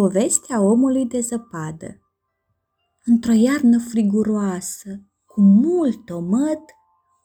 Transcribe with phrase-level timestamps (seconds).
[0.00, 2.00] Povestea omului de zăpadă
[3.04, 6.62] Într-o iarnă friguroasă, cu mult omăt,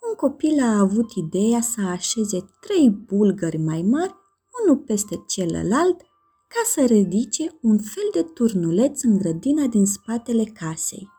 [0.08, 4.16] un copil a avut ideea să așeze trei bulgări mai mari,
[4.64, 6.02] unul peste celălalt,
[6.48, 11.10] ca să ridice un fel de turnuleț în grădina din spatele casei.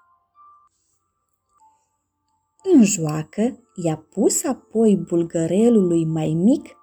[2.75, 6.77] În joacă, i-a pus apoi bulgărelului mai mic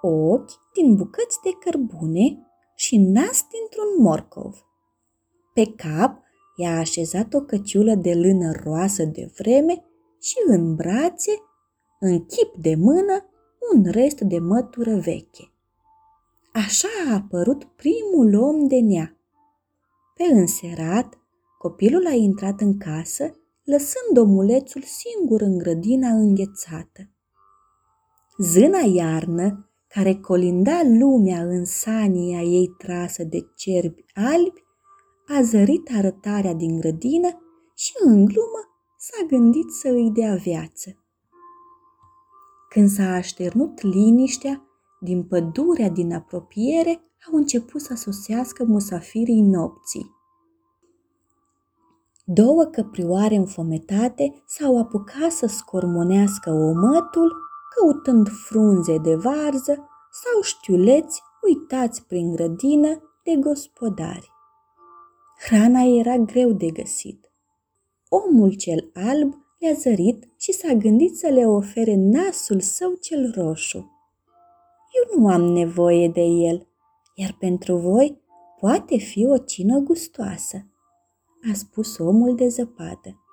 [0.00, 2.46] ochi din bucăți de cărbune
[2.82, 4.66] și nas dintr-un morcov.
[5.54, 6.22] Pe cap
[6.56, 9.84] i-a așezat o căciulă de lână roasă de vreme
[10.20, 11.32] și în brațe,
[12.00, 13.26] în chip de mână,
[13.72, 15.52] un rest de mătură veche.
[16.52, 19.16] Așa a apărut primul om de nea.
[20.14, 21.18] Pe înserat,
[21.58, 27.10] copilul a intrat în casă, lăsând omulețul singur în grădina înghețată.
[28.38, 34.64] Zâna iarnă care colinda lumea în sania ei trasă de cerbi albi,
[35.26, 37.28] a zărit arătarea din grădină
[37.74, 38.62] și în glumă
[38.98, 40.96] s-a gândit să îi dea viață.
[42.68, 44.62] Când s-a așternut liniștea,
[45.00, 50.10] din pădurea din apropiere au început să sosească musafirii nopții.
[52.24, 57.32] Două căprioare înfometate s-au apucat să scormonească omătul
[57.74, 59.88] căutând frunze de varză
[60.22, 64.30] sau știuleți uitați prin grădină de gospodari.
[65.46, 67.32] Hrana era greu de găsit.
[68.08, 73.78] Omul cel alb le-a zărit și s-a gândit să le ofere nasul său cel roșu.
[74.92, 76.66] Eu nu am nevoie de el,
[77.14, 78.20] iar pentru voi
[78.60, 80.66] poate fi o cină gustoasă,
[81.50, 83.24] a spus omul de zăpadă.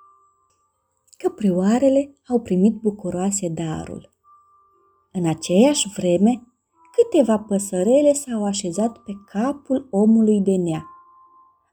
[1.16, 4.10] Căprioarele au primit bucuroase darul.
[5.12, 6.42] În aceeași vreme,
[6.92, 10.86] câteva păsărele s-au așezat pe capul omului de nea.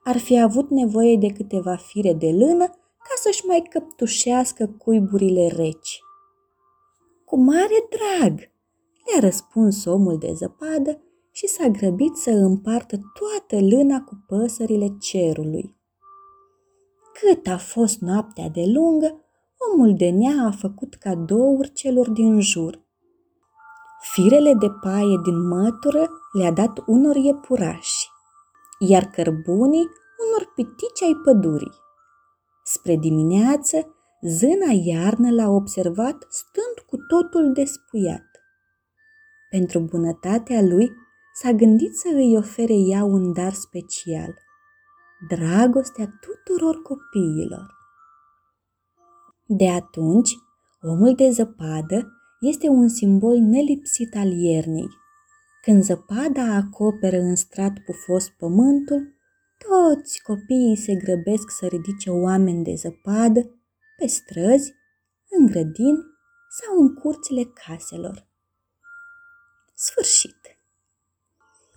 [0.04, 2.66] Ar fi avut nevoie de câteva fire de lână
[2.98, 6.00] ca să-și mai căptușească cuiburile reci.
[7.26, 8.40] Cu mare drag,
[9.06, 11.02] le-a răspuns omul de zăpadă
[11.32, 15.76] și s-a grăbit să împartă toată lâna cu păsările cerului.
[17.14, 19.22] Cât a fost noaptea de lungă,
[19.74, 22.80] omul de nea a făcut cadouri celor din jur–
[24.12, 28.10] Firele de paie din mătură le-a dat unor iepurași,
[28.80, 29.90] iar cărbunii
[30.28, 31.74] unor pitici ai pădurii.
[32.64, 38.26] Spre dimineață, zâna iarnă l-a observat stând cu totul despuiat.
[39.50, 40.92] Pentru bunătatea lui,
[41.34, 44.34] s-a gândit să îi ofere ea un dar special,
[45.28, 47.76] dragostea tuturor copiilor.
[49.46, 50.38] De atunci,
[50.82, 54.90] omul de zăpadă este un simbol nelipsit al iernii.
[55.62, 59.16] Când zăpada acoperă în strat pufos pământul,
[59.58, 63.42] toți copiii se grăbesc să ridice oameni de zăpadă
[63.98, 64.74] pe străzi,
[65.30, 66.04] în grădini
[66.50, 68.28] sau în curțile caselor.
[69.74, 70.57] Sfârșit!